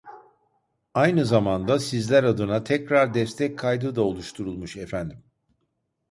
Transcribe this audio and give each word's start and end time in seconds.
Aynı 0.93 1.25
zamanda 1.25 1.79
sizler 1.79 2.23
adına 2.23 2.63
tekrar 2.63 3.13
destek 3.13 3.59
kaydı 3.59 3.95
da 3.95 4.01
oluşturulmuş 4.01 4.77
efendim 4.77 5.23